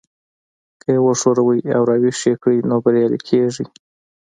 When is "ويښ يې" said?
2.01-2.33